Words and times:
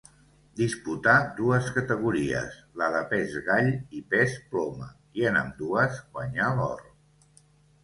Disputà 0.59 1.11
dues 1.39 1.67
categories, 1.75 2.55
la 2.83 2.87
de 2.95 3.03
pes 3.13 3.37
gall 3.51 3.71
i 4.01 4.03
pes 4.15 4.35
ploma 4.55 4.91
i 5.21 5.29
en 5.35 5.41
ambdues 5.45 6.03
guanyà 6.19 6.51
l'or. 6.59 6.85